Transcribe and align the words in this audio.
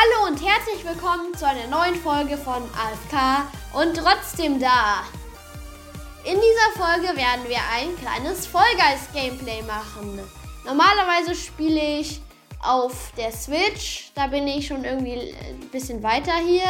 Hallo 0.00 0.28
und 0.28 0.40
herzlich 0.40 0.84
willkommen 0.84 1.34
zu 1.34 1.44
einer 1.44 1.66
neuen 1.66 1.96
Folge 1.96 2.36
von 2.36 2.62
AFK 2.62 3.48
und 3.72 3.96
trotzdem 3.96 4.60
da. 4.60 5.02
In 6.22 6.38
dieser 6.38 6.80
Folge 6.80 7.16
werden 7.16 7.48
wir 7.48 7.58
ein 7.72 7.96
kleines 7.96 8.46
Fall 8.46 8.70
Guys 8.76 9.12
Gameplay 9.12 9.60
machen. 9.62 10.20
Normalerweise 10.64 11.34
spiele 11.34 11.98
ich 11.98 12.20
auf 12.62 13.12
der 13.16 13.32
Switch. 13.32 14.12
Da 14.14 14.28
bin 14.28 14.46
ich 14.46 14.68
schon 14.68 14.84
irgendwie 14.84 15.34
ein 15.34 15.68
bisschen 15.72 16.00
weiter 16.00 16.36
hier. 16.36 16.62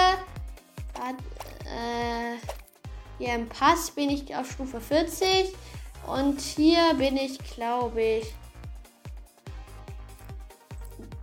Äh, 1.67 2.39
hier 3.19 3.35
im 3.35 3.47
Pass 3.51 3.91
bin 3.91 4.09
ich 4.09 4.35
auf 4.35 4.51
Stufe 4.51 4.81
40. 4.81 5.55
Und 6.07 6.41
hier 6.41 6.95
bin 6.95 7.19
ich, 7.19 7.37
glaube 7.41 8.01
ich, 8.01 8.35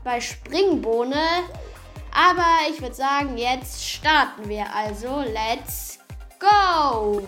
bei 0.03 0.21
Springbohne. 0.21 1.15
Aber 2.15 2.69
ich 2.69 2.82
würde 2.82 2.96
sagen, 2.96 3.37
jetzt 3.37 3.83
starten 3.83 4.47
wir. 4.47 4.74
Also, 4.74 5.19
let's 5.19 6.00
go! 6.39 7.28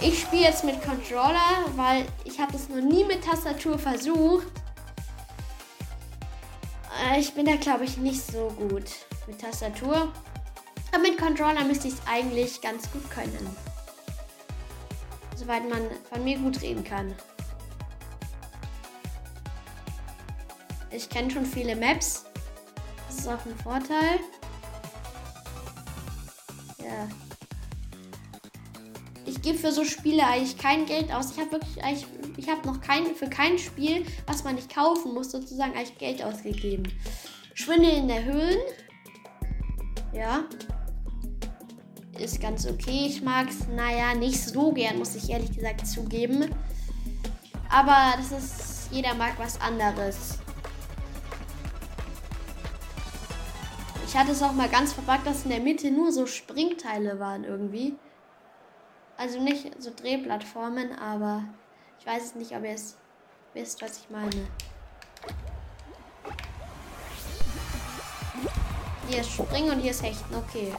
Ich 0.00 0.20
spiele 0.20 0.42
jetzt 0.42 0.62
mit 0.62 0.80
Controller, 0.80 1.64
weil 1.74 2.06
ich 2.24 2.38
habe 2.38 2.52
das 2.52 2.68
noch 2.68 2.80
nie 2.80 3.02
mit 3.02 3.24
Tastatur 3.24 3.76
versucht. 3.76 4.46
Äh, 7.10 7.18
ich 7.18 7.34
bin 7.34 7.46
da, 7.46 7.56
glaube 7.56 7.84
ich, 7.84 7.96
nicht 7.96 8.24
so 8.24 8.48
gut 8.56 8.84
mit 9.26 9.40
Tastatur. 9.40 10.12
Aber 10.92 11.02
mit 11.02 11.18
Controller 11.18 11.64
müsste 11.64 11.88
ich 11.88 11.94
es 11.94 12.00
eigentlich 12.06 12.60
ganz 12.60 12.88
gut 12.92 13.10
können. 13.10 13.56
Soweit 15.34 15.68
man 15.68 15.82
von 16.12 16.22
mir 16.22 16.38
gut 16.38 16.62
reden 16.62 16.84
kann. 16.84 17.12
Ich 20.92 21.08
kenne 21.10 21.30
schon 21.30 21.44
viele 21.44 21.74
Maps. 21.74 22.27
Ist 23.18 23.26
auch 23.26 23.44
ein 23.44 23.58
Vorteil. 23.64 24.20
Ja. 26.78 27.08
Ich 29.26 29.42
gebe 29.42 29.58
für 29.58 29.72
so 29.72 29.84
Spiele 29.84 30.24
eigentlich 30.24 30.56
kein 30.56 30.86
Geld 30.86 31.12
aus. 31.12 31.32
Ich 31.32 31.38
habe 31.38 31.50
wirklich 31.50 31.82
eigentlich, 31.82 32.06
ich 32.36 32.48
habe 32.48 32.64
noch 32.66 32.80
kein, 32.80 33.16
für 33.16 33.28
kein 33.28 33.58
Spiel, 33.58 34.06
was 34.26 34.44
man 34.44 34.54
nicht 34.54 34.72
kaufen 34.72 35.14
muss, 35.14 35.32
sozusagen 35.32 35.72
eigentlich 35.72 35.98
Geld 35.98 36.22
ausgegeben. 36.22 36.84
Schwindel 37.54 37.90
in 37.90 38.06
der 38.06 38.24
Höhlen. 38.24 38.60
Ja. 40.12 40.44
Ist 42.20 42.40
ganz 42.40 42.66
okay. 42.66 43.06
Ich 43.08 43.20
mag 43.20 43.48
es, 43.48 43.66
naja, 43.66 44.14
nicht 44.14 44.40
so 44.40 44.70
gern, 44.70 44.98
muss 44.98 45.16
ich 45.16 45.28
ehrlich 45.28 45.52
gesagt 45.52 45.84
zugeben. 45.88 46.54
Aber 47.68 48.14
das 48.16 48.30
ist, 48.30 48.92
jeder 48.92 49.14
mag 49.14 49.32
was 49.38 49.60
anderes. 49.60 50.38
Ich 54.08 54.16
hatte 54.16 54.32
es 54.32 54.42
auch 54.42 54.54
mal 54.54 54.70
ganz 54.70 54.94
verbuggt, 54.94 55.26
dass 55.26 55.44
in 55.44 55.50
der 55.50 55.60
Mitte 55.60 55.90
nur 55.90 56.10
so 56.12 56.24
Springteile 56.24 57.20
waren 57.20 57.44
irgendwie. 57.44 57.94
Also 59.18 59.38
nicht 59.38 59.70
so 59.82 59.90
Drehplattformen, 59.94 60.98
aber 60.98 61.44
ich 62.00 62.06
weiß 62.06 62.24
es 62.24 62.34
nicht, 62.34 62.56
ob 62.56 62.64
ihr 62.64 62.70
es 62.70 62.96
wisst, 63.52 63.82
was 63.82 63.98
ich 63.98 64.08
meine. 64.08 64.48
Hier 69.10 69.20
ist 69.20 69.30
Springen 69.30 69.72
und 69.72 69.80
hier 69.80 69.90
ist 69.90 70.02
Hechten. 70.02 70.34
Okay. 70.36 70.72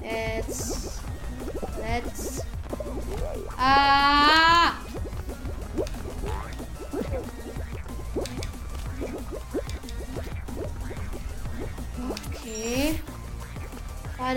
Jetzt. 0.00 1.02
Let's. 1.78 2.40
Ah! 3.58 4.15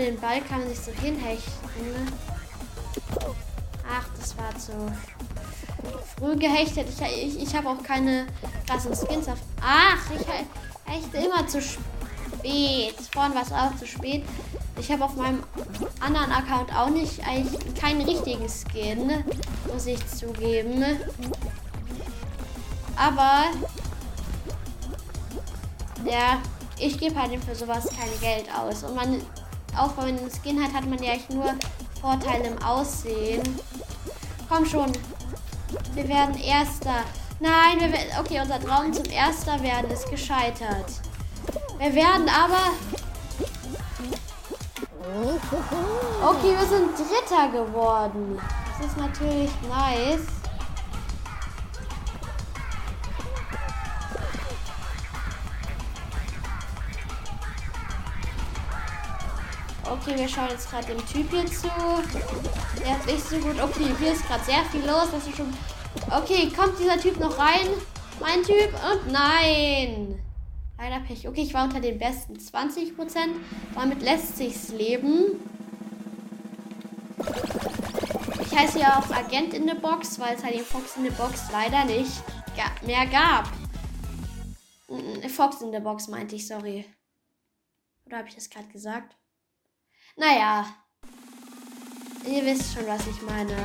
Den 0.00 0.20
Ball 0.20 0.40
kann 0.42 0.60
man 0.60 0.68
sich 0.68 0.80
so 0.80 0.92
hinhechten. 0.92 1.52
Ne? 1.78 2.06
Ach, 3.88 4.06
das 4.18 4.36
war 4.36 4.56
zu 4.56 4.72
früh 6.16 6.36
gehechtet. 6.36 6.86
Ich, 6.88 7.36
ich, 7.36 7.42
ich 7.42 7.54
habe 7.54 7.70
auch 7.70 7.82
keine 7.82 8.26
krassen 8.66 8.94
Skins 8.94 9.28
auf. 9.28 9.38
Ach, 9.60 9.98
ich 10.14 10.26
hechte 10.92 11.16
immer 11.16 11.46
zu 11.46 11.60
spät. 11.60 12.94
Vorhin 13.12 13.34
war 13.34 13.42
es 13.42 13.52
auch 13.52 13.76
zu 13.76 13.86
spät. 13.86 14.24
Ich 14.78 14.90
habe 14.90 15.04
auf 15.04 15.16
meinem 15.16 15.42
anderen 16.00 16.32
Account 16.32 16.74
auch 16.74 16.88
nicht 16.88 17.20
eigentlich 17.26 17.74
keinen 17.74 18.02
richtigen 18.02 18.48
Skin, 18.48 19.24
muss 19.72 19.86
ich 19.86 20.06
zugeben. 20.06 20.84
Aber 22.96 23.44
ja, 26.04 26.40
ich 26.78 26.98
gebe 26.98 27.20
halt 27.20 27.32
für 27.44 27.54
sowas 27.54 27.88
kein 27.88 28.20
Geld 28.20 28.46
aus. 28.54 28.82
Und 28.84 28.94
man, 28.94 29.20
auch 29.76 29.96
wenn 29.96 30.16
man 30.16 30.30
Skin 30.30 30.62
hat, 30.62 30.72
hat 30.72 30.88
man 30.88 31.02
ja 31.02 31.12
echt 31.12 31.30
nur 31.30 31.54
Vorteile 32.00 32.48
im 32.48 32.62
Aussehen. 32.62 33.42
Komm 34.48 34.64
schon. 34.66 34.92
Wir 35.94 36.08
werden 36.08 36.36
Erster. 36.36 37.04
Nein, 37.38 37.78
wir 37.78 37.92
werden. 37.92 38.10
Okay, 38.18 38.40
unser 38.40 38.60
Traum 38.60 38.92
zum 38.92 39.06
Erster 39.06 39.62
werden 39.62 39.90
ist 39.90 40.10
gescheitert. 40.10 40.86
Wir 41.78 41.94
werden 41.94 42.28
aber. 42.28 42.72
Okay, 46.22 46.54
wir 46.58 46.66
sind 46.66 46.90
Dritter 46.96 47.48
geworden. 47.48 48.38
Das 48.78 48.86
ist 48.86 48.96
natürlich 48.96 49.50
nice. 49.68 50.39
Okay, 59.88 60.16
wir 60.16 60.28
schauen 60.28 60.48
jetzt 60.50 60.70
gerade 60.70 60.86
dem 60.86 61.06
Typ 61.06 61.30
hier 61.30 61.46
zu. 61.46 61.68
Der 62.84 62.96
ist 62.96 63.06
nicht 63.06 63.28
so 63.28 63.36
gut. 63.38 63.60
Okay, 63.60 63.94
hier 63.98 64.12
ist 64.12 64.26
gerade 64.26 64.44
sehr 64.44 64.64
viel 64.66 64.84
los. 64.84 65.08
Das 65.12 65.26
ist 65.26 65.36
schon. 65.36 65.52
Okay, 66.10 66.50
kommt 66.50 66.78
dieser 66.78 66.98
Typ 66.98 67.18
noch 67.18 67.38
rein? 67.38 67.68
Mein 68.20 68.42
Typ? 68.42 68.72
Und 68.72 69.12
nein. 69.12 70.20
Leider 70.78 71.00
Pech. 71.00 71.26
Okay, 71.28 71.42
ich 71.42 71.54
war 71.54 71.64
unter 71.64 71.80
den 71.80 71.98
besten 71.98 72.34
20%. 72.34 72.94
Damit 73.74 74.02
lässt 74.02 74.36
sich's 74.36 74.68
leben. 74.70 75.40
Ich 78.40 78.58
heiße 78.58 78.78
ja 78.78 78.98
auch 78.98 79.10
Agent 79.10 79.54
in 79.54 79.66
der 79.66 79.74
Box, 79.74 80.18
weil 80.18 80.36
es 80.36 80.44
halt 80.44 80.54
den 80.54 80.64
Fox 80.64 80.96
in 80.96 81.04
der 81.04 81.12
Box 81.12 81.44
leider 81.52 81.84
nicht 81.84 82.22
mehr 82.84 83.06
gab. 83.06 83.48
Fox 85.28 85.60
in 85.62 85.72
der 85.72 85.80
Box 85.80 86.08
meinte 86.08 86.36
ich, 86.36 86.46
sorry. 86.46 86.84
Oder 88.06 88.18
habe 88.18 88.28
ich 88.28 88.34
das 88.34 88.50
gerade 88.50 88.68
gesagt? 88.68 89.16
Naja. 90.16 90.66
Ihr 92.26 92.44
wisst 92.44 92.74
schon, 92.74 92.86
was 92.86 93.06
ich 93.06 93.22
meine. 93.22 93.56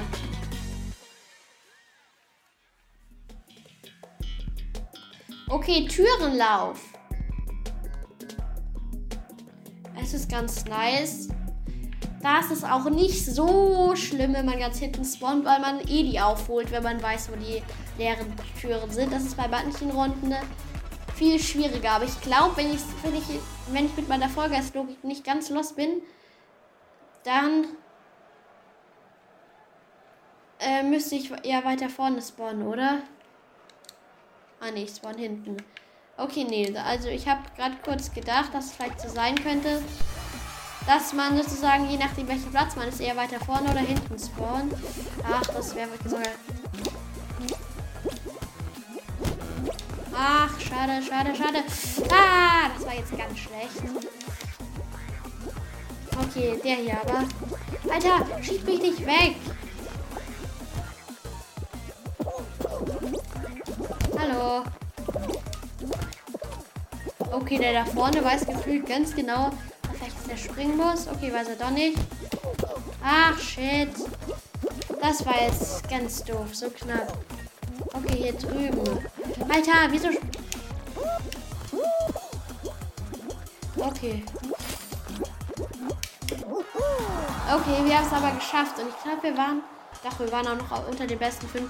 Okay, 5.50 5.88
Türenlauf. 5.88 6.81
Es 10.01 10.13
ist 10.13 10.29
ganz 10.29 10.66
nice. 10.66 11.29
Da 12.22 12.39
ist 12.39 12.51
es 12.51 12.63
auch 12.63 12.89
nicht 12.89 13.25
so 13.25 13.95
schlimm, 13.95 14.34
wenn 14.34 14.45
man 14.45 14.57
ganz 14.57 14.79
hinten 14.79 15.05
spawnt, 15.05 15.45
weil 15.45 15.59
man 15.59 15.79
eh 15.81 16.03
die 16.03 16.19
aufholt, 16.19 16.72
wenn 16.72 16.81
man 16.81 17.01
weiß, 17.01 17.29
wo 17.31 17.35
die 17.35 17.61
leeren 17.97 18.34
Türen 18.59 18.89
sind. 18.89 19.13
Das 19.13 19.23
ist 19.23 19.38
bei 19.38 19.47
manchen 19.47 19.91
Runden 19.91 20.34
viel 21.16 21.39
schwieriger. 21.39 21.91
Aber 21.91 22.05
ich 22.05 22.19
glaube, 22.22 22.57
wenn 22.57 22.73
ich, 22.73 22.81
wenn, 23.03 23.16
ich, 23.16 23.23
wenn 23.72 23.85
ich 23.85 23.95
mit 23.95 24.09
meiner 24.09 24.29
Vollgeistlogik 24.29 25.03
nicht 25.03 25.23
ganz 25.23 25.50
los 25.50 25.73
bin, 25.73 26.01
dann 27.25 27.65
äh, 30.59 30.83
müsste 30.83 31.15
ich 31.15 31.31
eher 31.43 31.65
weiter 31.65 31.89
vorne 31.89 32.21
spawnen, 32.21 32.67
oder? 32.67 32.99
Ah, 34.61 34.71
nee, 34.71 34.83
ich 34.83 34.95
spawn 34.95 35.17
hinten. 35.17 35.57
Okay, 36.17 36.45
nee, 36.45 36.75
also 36.77 37.09
ich 37.09 37.27
habe 37.27 37.41
gerade 37.57 37.75
kurz 37.83 38.13
gedacht, 38.13 38.53
dass 38.53 38.66
es 38.66 38.72
vielleicht 38.72 39.01
so 39.01 39.09
sein 39.09 39.35
könnte, 39.35 39.83
dass 40.87 41.13
man 41.13 41.35
sozusagen, 41.35 41.89
je 41.89 41.97
nachdem 41.97 42.27
welchen 42.27 42.51
Platz 42.51 42.75
man 42.75 42.87
ist, 42.87 43.01
eher 43.01 43.17
weiter 43.17 43.39
vorne 43.39 43.69
oder 43.69 43.79
hinten 43.79 44.17
spawnt. 44.17 44.73
Ach, 45.23 45.45
das 45.47 45.75
wäre 45.75 45.91
wirklich 45.91 46.11
sogar... 46.11 46.31
Ach, 50.17 50.59
schade, 50.59 51.01
schade, 51.03 51.35
schade. 51.35 51.63
Ah, 52.09 52.69
das 52.73 52.85
war 52.85 52.93
jetzt 52.93 53.17
ganz 53.17 53.37
schlecht. 53.37 54.24
Okay, 56.25 56.59
der 56.63 56.75
hier 56.75 56.97
aber. 57.01 57.23
Alter, 57.93 58.25
schieb 58.41 58.66
mich 58.66 58.81
nicht 58.81 59.05
weg. 59.05 59.35
Hallo. 64.17 64.63
Okay, 67.31 67.57
der 67.57 67.73
da 67.73 67.85
vorne 67.85 68.23
weiß 68.23 68.45
gefühlt 68.45 68.87
ganz 68.87 69.13
genau, 69.16 69.51
vielleicht 69.93 70.17
ist 70.17 70.29
der 70.29 70.37
springen 70.37 70.77
muss. 70.77 71.07
Okay, 71.07 71.31
weiß 71.31 71.49
er 71.49 71.55
doch 71.55 71.72
nicht. 71.72 71.97
Ach, 73.03 73.37
shit. 73.39 73.89
Das 75.01 75.25
war 75.25 75.41
jetzt 75.41 75.87
ganz 75.89 76.23
doof, 76.23 76.53
so 76.53 76.69
knapp. 76.69 77.17
Okay, 77.93 78.16
hier 78.17 78.33
drüben. 78.33 79.05
Alter, 79.47 79.89
wieso 79.91 80.09
Okay. 83.78 84.23
Okay, 87.47 87.85
wir 87.85 87.97
haben 87.97 88.07
es 88.07 88.13
aber 88.13 88.31
geschafft. 88.31 88.79
Und 88.79 88.89
ich 88.89 89.03
glaube, 89.03 89.21
wir 89.21 89.37
waren. 89.37 89.61
Doch, 90.03 90.19
wir 90.19 90.31
waren 90.31 90.47
auch 90.47 90.57
noch 90.57 90.87
unter 90.87 91.07
den 91.07 91.17
besten 91.17 91.45
50% 91.47 91.69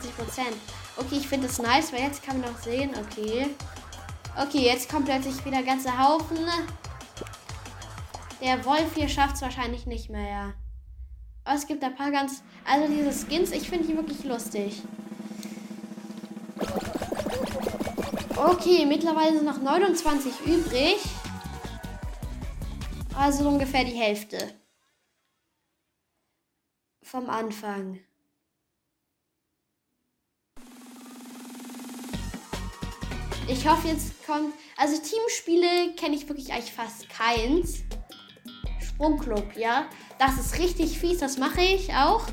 Okay, 0.98 1.18
ich 1.18 1.28
finde 1.28 1.48
es 1.48 1.60
nice, 1.60 1.92
weil 1.92 2.02
jetzt 2.02 2.24
kann 2.24 2.40
man 2.40 2.52
noch 2.52 2.60
sehen. 2.60 2.92
Okay. 2.96 3.48
Okay, 4.42 4.66
jetzt 4.66 4.90
kommt 4.90 5.06
plötzlich 5.06 5.44
wieder 5.46 5.62
ganze 5.64 5.98
Haufen. 5.98 6.38
Der 8.42 8.64
Wolf 8.66 8.96
hier 8.96 9.10
schafft 9.10 9.36
es 9.36 9.42
wahrscheinlich 9.42 9.86
nicht 9.86 10.10
mehr, 10.10 10.30
ja. 10.30 10.54
Aber 11.44 11.56
es 11.56 11.68
gibt 11.68 11.84
ein 11.84 11.96
paar 11.96 12.12
ganz. 12.12 12.42
Also 12.66 12.92
diese 12.92 13.12
Skins, 13.12 13.52
ich 13.52 13.70
finde 13.70 13.88
die 13.88 13.96
wirklich 13.96 14.24
lustig. 14.24 14.82
Okay, 18.36 18.86
mittlerweile 18.86 19.36
sind 19.36 19.46
noch 19.46 19.62
29 19.62 20.32
übrig. 20.46 20.98
Also 23.18 23.48
ungefähr 23.48 23.84
die 23.84 23.92
Hälfte. 23.92 24.65
Vom 27.16 27.30
Anfang. 27.30 28.02
Ich 33.48 33.66
hoffe, 33.66 33.88
jetzt 33.88 34.26
kommt. 34.28 34.54
Also 34.76 35.02
Teamspiele 35.02 35.96
kenne 35.96 36.16
ich 36.18 36.28
wirklich 36.28 36.52
eigentlich 36.52 36.74
fast 36.74 37.08
keins. 37.08 37.84
Sprungclub, 38.82 39.56
ja. 39.56 39.86
Das 40.20 40.38
ist 40.38 40.60
richtig 40.60 41.00
fies, 41.00 41.20
das 41.20 41.38
mache 41.38 41.62
ich 41.62 41.94
auch. 41.94 42.28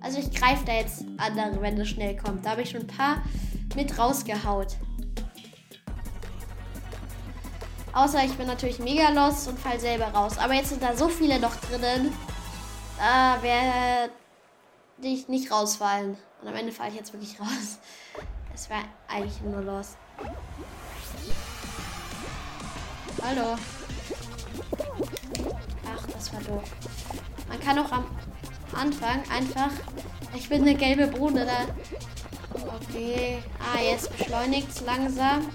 Also 0.00 0.20
ich 0.20 0.30
greife 0.30 0.64
da 0.66 0.74
jetzt 0.74 1.04
andere, 1.16 1.60
wenn 1.60 1.74
das 1.74 1.88
schnell 1.88 2.16
kommt. 2.16 2.46
Da 2.46 2.50
habe 2.50 2.62
ich 2.62 2.70
schon 2.70 2.82
ein 2.82 2.86
paar 2.86 3.24
mit 3.74 3.98
rausgehaut. 3.98 4.76
Außer 7.92 8.24
ich 8.24 8.34
bin 8.34 8.46
natürlich 8.46 8.78
mega 8.78 9.08
los 9.08 9.48
und 9.48 9.58
fall 9.58 9.80
selber 9.80 10.06
raus. 10.14 10.38
Aber 10.38 10.54
jetzt 10.54 10.68
sind 10.68 10.80
da 10.80 10.96
so 10.96 11.08
viele 11.08 11.40
noch 11.40 11.56
drinnen. 11.56 12.12
Da 13.02 13.42
werde 13.42 14.12
ich 15.02 15.26
nicht 15.26 15.50
rausfallen. 15.50 16.16
Und 16.40 16.46
am 16.48 16.54
Ende 16.54 16.70
falle 16.70 16.90
ich 16.90 16.94
jetzt 16.94 17.12
wirklich 17.12 17.40
raus. 17.40 17.80
Es 18.54 18.70
war 18.70 18.84
eigentlich 19.08 19.40
nur 19.40 19.60
los. 19.60 19.96
Hallo. 23.20 23.56
Ach, 25.84 26.06
das 26.12 26.32
war 26.32 26.40
doof. 26.42 26.62
Man 27.48 27.58
kann 27.58 27.76
auch 27.80 27.90
am 27.90 28.06
Anfang 28.72 29.24
einfach. 29.32 29.72
Ich 30.36 30.48
bin 30.48 30.62
eine 30.62 30.76
gelbe 30.76 31.08
Bruder 31.08 31.44
da. 31.44 31.66
Okay. 32.76 33.42
Ah, 33.58 33.80
jetzt 33.82 34.16
beschleunigt 34.16 34.68
es 34.68 34.80
langsam. 34.82 35.48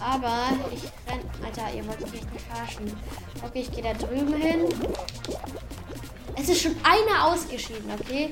Aber 0.00 0.48
ich 0.72 0.82
renn. 1.08 1.20
Alter, 1.44 1.72
ihr 1.72 1.86
wollt 1.86 2.00
mich 2.00 2.24
nicht 2.24 2.40
verarschen. 2.48 2.92
Okay, 3.44 3.60
ich 3.60 3.70
gehe 3.70 3.84
da 3.84 3.94
drüben 3.94 4.34
hin. 4.34 4.66
Es 6.40 6.48
ist 6.48 6.62
schon 6.62 6.76
einer 6.84 7.24
ausgeschieden, 7.24 7.90
okay? 7.98 8.30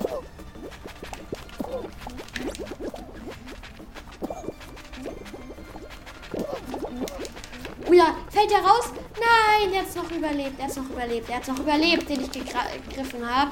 Oh 7.88 7.92
ja, 7.92 8.16
fällt 8.30 8.52
er 8.52 8.60
raus? 8.60 8.92
Nein, 9.14 9.72
der 9.72 9.80
hat 9.80 9.96
noch 9.96 10.10
überlebt. 10.10 10.58
Er 10.58 10.66
hat 10.66 10.76
noch 10.76 10.88
überlebt. 10.90 11.28
Er 11.28 11.36
hat 11.36 11.48
noch 11.48 11.58
überlebt, 11.58 12.08
den 12.08 12.20
ich 12.20 12.30
gegriffen 12.30 13.28
habe. 13.28 13.50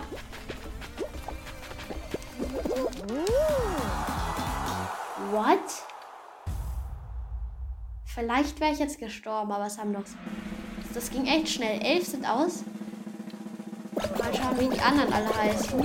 What? 5.30 5.58
Vielleicht 8.04 8.60
wäre 8.60 8.72
ich 8.72 8.78
jetzt 8.78 8.98
gestorben, 8.98 9.50
aber 9.50 9.66
es 9.66 9.78
haben 9.78 9.92
noch. 9.92 10.04
Das 10.92 11.10
ging 11.10 11.26
echt 11.26 11.48
schnell. 11.48 11.80
Elf 11.82 12.06
sind 12.06 12.24
aus. 12.24 12.62
Mal 13.96 14.34
schauen, 14.34 14.58
wie 14.58 14.68
die 14.68 14.80
anderen 14.80 15.12
alle 15.12 15.36
heißen. 15.36 15.80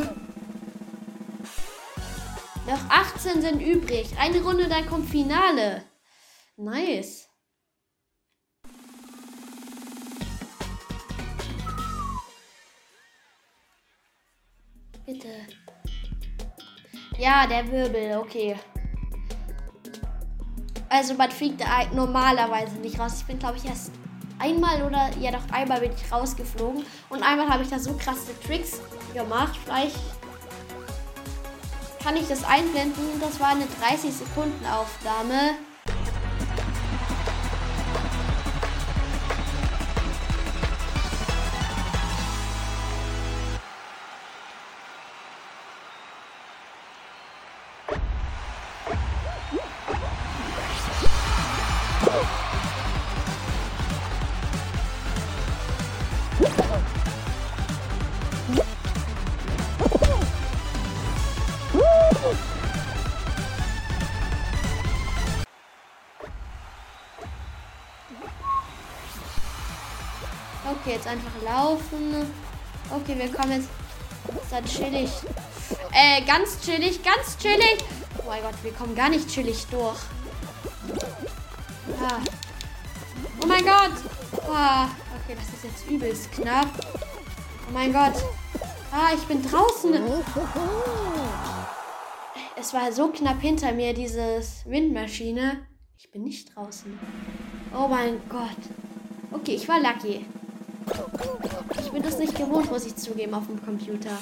Noch 2.67 2.89
18 2.89 3.41
sind 3.41 3.61
übrig. 3.61 4.09
Eine 4.19 4.41
Runde, 4.41 4.67
dann 4.67 4.85
kommt 4.85 5.09
Finale. 5.09 5.83
Nice. 6.57 7.27
Bitte. 15.05 15.29
Ja, 17.17 17.47
der 17.47 17.71
Wirbel, 17.71 18.17
okay. 18.17 18.55
Also 20.89 21.13
man 21.15 21.31
fliegt 21.31 21.63
normalerweise 21.93 22.75
nicht 22.77 22.99
raus. 22.99 23.19
Ich 23.19 23.25
bin, 23.25 23.39
glaube 23.39 23.57
ich, 23.57 23.65
erst 23.65 23.91
einmal 24.39 24.81
oder 24.83 25.09
ja 25.19 25.31
doch 25.31 25.49
einmal 25.51 25.81
bin 25.81 25.91
ich 25.91 26.11
rausgeflogen. 26.11 26.85
Und 27.09 27.23
einmal 27.23 27.49
habe 27.49 27.63
ich 27.63 27.69
da 27.69 27.79
so 27.79 27.93
krasse 27.93 28.37
Tricks 28.45 28.81
gemacht. 29.13 29.57
Vielleicht 29.63 29.97
kann 32.03 32.15
ich 32.15 32.27
das 32.27 32.43
einblenden. 32.43 33.19
Das 33.19 33.39
war 33.39 33.49
eine 33.49 33.67
30 33.81 34.13
Sekunden 34.13 34.65
Aufnahme. 34.65 35.55
Okay, 70.89 70.97
jetzt 70.97 71.07
einfach 71.07 71.43
laufen. 71.45 72.25
Okay, 72.89 73.15
wir 73.15 73.31
kommen 73.31 73.51
jetzt. 73.51 73.69
Ist 74.41 74.51
dann 74.51 74.65
chillig. 74.65 75.11
Äh, 75.91 76.23
ganz 76.23 76.59
chillig, 76.61 77.03
ganz 77.03 77.37
chillig. 77.37 77.77
Oh 78.17 78.23
mein 78.27 78.41
Gott, 78.41 78.55
wir 78.63 78.71
kommen 78.71 78.95
gar 78.95 79.09
nicht 79.09 79.29
chillig 79.29 79.67
durch. 79.69 79.99
Ah. 82.01 82.17
Oh 83.39 83.45
mein 83.45 83.63
Gott. 83.63 83.91
Ah. 84.51 84.85
Okay, 85.23 85.37
das 85.37 85.53
ist 85.53 85.63
jetzt 85.63 85.87
übelst 85.91 86.31
knapp. 86.31 86.69
Oh 87.67 87.71
mein 87.71 87.93
Gott. 87.93 88.15
Ah, 88.91 89.11
ich 89.13 89.21
bin 89.25 89.43
draußen. 89.43 89.93
Es 92.59 92.73
war 92.73 92.91
so 92.91 93.09
knapp 93.09 93.41
hinter 93.41 93.73
mir, 93.73 93.93
dieses 93.93 94.65
Windmaschine. 94.65 95.67
Ich 95.99 96.09
bin 96.09 96.23
nicht 96.23 96.55
draußen. 96.55 96.97
Oh 97.77 97.87
mein 97.87 98.27
Gott. 98.27 98.57
Okay, 99.31 99.53
ich 99.53 99.67
war 99.67 99.79
lucky. 99.79 100.25
Ich 101.79 101.91
bin 101.91 102.03
das 102.03 102.19
nicht 102.19 102.35
gewohnt, 102.35 102.71
muss 102.71 102.85
ich 102.85 102.95
zugeben, 102.95 103.33
auf 103.33 103.47
dem 103.47 103.63
Computer. 103.63 104.17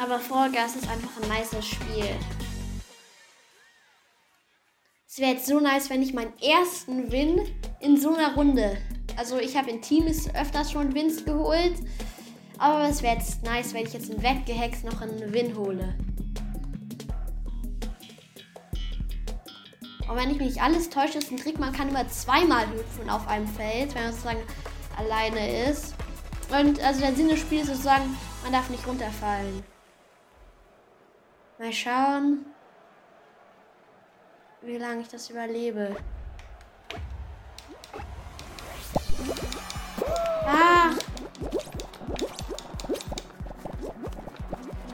Aber 0.00 0.20
Fall 0.20 0.50
Guys 0.50 0.76
ist 0.76 0.88
einfach 0.88 1.10
ein 1.20 1.28
nices 1.28 1.66
Spiel. 1.66 2.16
Es 5.08 5.18
wäre 5.18 5.32
jetzt 5.32 5.46
so 5.46 5.58
nice, 5.58 5.90
wenn 5.90 6.02
ich 6.02 6.14
meinen 6.14 6.32
ersten 6.40 7.10
Win 7.10 7.40
in 7.80 7.96
so 7.96 8.14
einer 8.14 8.34
Runde. 8.34 8.78
Also 9.16 9.38
ich 9.38 9.56
habe 9.56 9.70
in 9.70 9.82
Teams 9.82 10.32
öfters 10.34 10.70
schon 10.70 10.94
Wins 10.94 11.24
geholt. 11.24 11.74
Aber 12.58 12.88
es 12.88 13.02
wäre 13.02 13.16
jetzt 13.16 13.42
nice, 13.42 13.74
wenn 13.74 13.86
ich 13.86 13.92
jetzt 13.92 14.10
in 14.10 14.22
Wettgehex 14.22 14.84
noch 14.84 15.00
einen 15.00 15.32
Win 15.32 15.56
hole. 15.56 15.96
Und 20.08 20.16
wenn 20.16 20.30
ich 20.30 20.38
mich 20.38 20.48
nicht 20.48 20.62
alles 20.62 20.88
täusche, 20.88 21.18
ist 21.18 21.30
ein 21.30 21.36
Trick, 21.36 21.58
man 21.58 21.72
kann 21.72 21.90
immer 21.90 22.08
zweimal 22.08 22.66
hüpfen 22.70 23.10
auf 23.10 23.28
einem 23.28 23.46
Feld, 23.46 23.94
wenn 23.94 24.04
man 24.04 24.12
sozusagen 24.12 24.42
alleine 24.96 25.68
ist. 25.68 25.94
Und 26.50 26.82
also 26.82 27.00
der 27.00 27.14
Sinn 27.14 27.28
des 27.28 27.40
Spiels 27.40 27.68
ist 27.68 27.82
sozusagen, 27.82 28.16
man 28.42 28.52
darf 28.52 28.70
nicht 28.70 28.86
runterfallen. 28.86 29.62
Mal 31.58 31.72
schauen, 31.72 32.46
wie 34.62 34.78
lange 34.78 35.02
ich 35.02 35.08
das 35.08 35.28
überlebe. 35.28 35.94
Ach! 40.46 40.94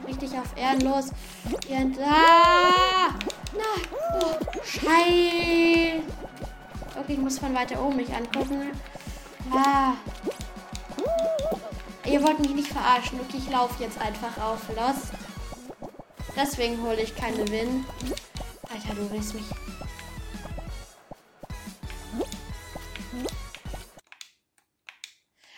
Richtig 0.08 0.32
auf 0.32 0.56
Ehrenlos. 0.56 1.10
Ah! 2.02 3.14
Nein! 3.54 3.86
Oh, 4.20 4.36
Scheiße! 4.64 6.02
Okay, 6.96 7.12
ich 7.12 7.18
muss 7.18 7.38
von 7.38 7.54
weiter 7.54 7.80
oben 7.82 7.96
mich 7.96 8.12
angucken. 8.12 8.70
Ah. 9.52 9.94
Ihr 12.04 12.22
wollt 12.22 12.38
mich 12.40 12.54
nicht 12.54 12.68
verarschen. 12.68 13.20
Okay, 13.20 13.38
ich 13.38 13.50
laufe 13.50 13.82
jetzt 13.82 14.00
einfach 14.00 14.42
auf 14.42 14.60
Lost. 14.68 15.12
Deswegen 16.36 16.82
hole 16.82 17.00
ich 17.00 17.14
keine 17.14 17.46
Win. 17.48 17.86
Alter, 18.72 18.94
du 18.94 19.10
willst 19.10 19.34
mich. 19.34 19.44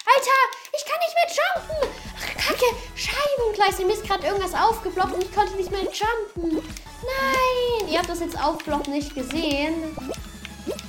Alter, 0.05 0.38
ich 0.73 0.85
kann 0.85 1.00
nicht 1.00 1.15
mehr 1.15 1.29
jumpen. 1.37 1.88
Ach, 2.19 2.47
Kacke, 2.47 2.67
Scheibenkleiste. 2.95 3.85
Mir 3.85 3.95
ist 3.95 4.05
gerade 4.05 4.26
irgendwas 4.26 4.55
aufgeblockt 4.55 5.15
und 5.15 5.25
ich 5.25 5.35
konnte 5.35 5.57
nicht 5.57 5.71
mehr 5.71 5.83
jumpen. 5.83 6.62
Nein, 7.03 7.88
ihr 7.91 7.99
habt 7.99 8.09
das 8.09 8.21
jetzt 8.21 8.41
aufgeblockt 8.43 8.88
nicht 8.88 9.15
gesehen. 9.15 9.75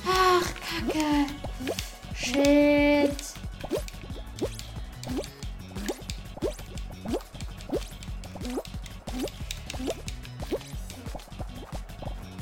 Ach, 0.06 0.42
Kacke. 0.54 1.26
Shit. 2.14 3.16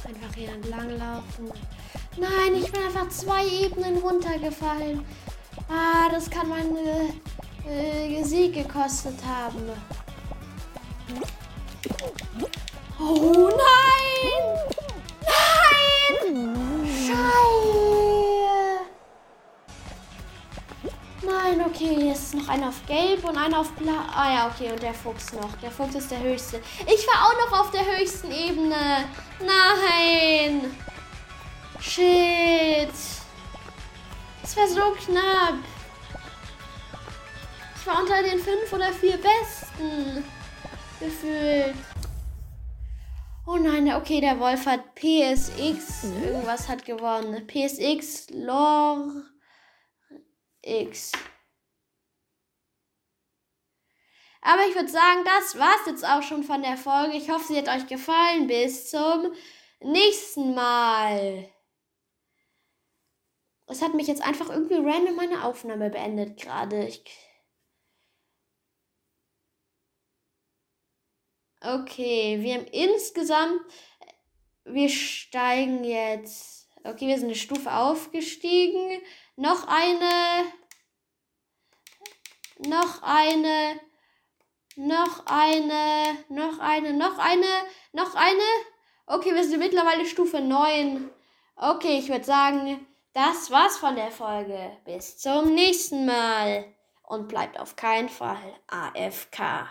Einfach 0.04 0.34
hier 0.34 0.48
entlang 0.50 0.90
laufen. 0.98 1.52
Nein, 2.16 2.54
ich 2.54 2.72
bin 2.72 2.82
einfach 2.82 3.08
zwei 3.10 3.46
Ebenen 3.46 3.98
runtergefallen. 3.98 5.04
Ah, 5.68 6.08
das 6.10 6.30
kann 6.30 6.48
meine 6.48 7.12
äh, 7.68 8.22
Sieg 8.22 8.54
gekostet 8.54 9.18
haben. 9.24 9.70
Oh 12.98 13.50
nein! 13.50 14.36
Nein! 15.22 16.86
Scheiße! 16.86 17.76
Nein, 21.22 21.64
okay, 21.66 22.08
jetzt 22.08 22.22
ist 22.22 22.34
noch 22.34 22.48
einer 22.48 22.68
auf 22.68 22.86
Gelb 22.86 23.24
und 23.24 23.36
einer 23.36 23.60
auf 23.60 23.70
Blau. 23.72 23.92
Ah 24.14 24.32
ja, 24.32 24.48
okay, 24.48 24.72
und 24.72 24.82
der 24.82 24.94
Fuchs 24.94 25.32
noch. 25.32 25.56
Der 25.62 25.70
Fuchs 25.70 25.94
ist 25.94 26.10
der 26.10 26.20
höchste. 26.20 26.62
Ich 26.86 27.06
war 27.06 27.26
auch 27.26 27.50
noch 27.50 27.60
auf 27.60 27.70
der 27.70 27.84
höchsten 27.84 28.32
Ebene. 28.32 29.04
Nein! 29.40 30.74
Shit! 31.80 32.88
Das 34.40 34.56
war 34.56 34.68
so 34.68 34.96
knapp. 35.04 35.58
Ich 37.76 37.86
war 37.86 38.00
unter 38.00 38.22
den 38.22 38.38
fünf 38.38 38.72
oder 38.72 38.90
vier 38.92 39.18
Besten. 39.18 40.24
Gefühlt. 40.98 41.74
Oh 43.48 43.54
nein, 43.58 43.88
okay, 43.94 44.20
der 44.20 44.40
Wolf 44.40 44.66
hat 44.66 44.96
PSX. 44.96 46.02
Irgendwas 46.02 46.68
hat 46.68 46.84
gewonnen. 46.84 47.46
PSX 47.46 48.30
Lor 48.30 49.22
X. 50.62 51.12
Aber 54.42 54.66
ich 54.66 54.74
würde 54.74 54.88
sagen, 54.88 55.20
das 55.24 55.56
war's 55.60 55.86
jetzt 55.86 56.04
auch 56.04 56.22
schon 56.22 56.42
von 56.42 56.60
der 56.62 56.76
Folge. 56.76 57.16
Ich 57.16 57.30
hoffe, 57.30 57.44
sie 57.46 57.56
hat 57.56 57.68
euch 57.68 57.86
gefallen. 57.86 58.48
Bis 58.48 58.90
zum 58.90 59.32
nächsten 59.80 60.52
Mal. 60.56 61.48
Es 63.68 63.80
hat 63.80 63.94
mich 63.94 64.08
jetzt 64.08 64.22
einfach 64.22 64.50
irgendwie 64.50 64.74
random 64.74 65.14
meine 65.14 65.44
Aufnahme 65.44 65.90
beendet 65.90 66.40
gerade. 66.40 66.84
Ich 66.86 67.04
okay, 71.74 72.38
wir 72.40 72.54
haben 72.54 72.66
insgesamt, 72.66 73.60
wir 74.64 74.88
steigen 74.88 75.84
jetzt. 75.84 76.68
Okay, 76.84 77.08
wir 77.08 77.16
sind 77.16 77.26
eine 77.26 77.34
Stufe 77.34 77.72
aufgestiegen. 77.72 79.00
Noch 79.36 79.66
eine. 79.66 80.44
Noch 82.58 83.02
eine. 83.02 83.80
Noch 84.76 85.26
eine. 85.26 86.18
Noch 86.28 86.58
eine. 86.58 86.92
Noch 86.92 87.18
eine. 87.18 87.46
Noch 87.92 88.14
eine. 88.14 88.42
Okay, 89.06 89.34
wir 89.34 89.44
sind 89.44 89.58
mittlerweile 89.58 90.06
Stufe 90.06 90.40
9. 90.40 91.10
Okay, 91.56 91.98
ich 91.98 92.08
würde 92.08 92.24
sagen, 92.24 92.86
das 93.12 93.50
war's 93.50 93.78
von 93.78 93.96
der 93.96 94.10
Folge. 94.10 94.76
Bis 94.84 95.18
zum 95.18 95.54
nächsten 95.54 96.06
Mal. 96.06 96.72
Und 97.02 97.28
bleibt 97.28 97.58
auf 97.58 97.76
keinen 97.76 98.08
Fall 98.08 98.58
AFK. 98.66 99.68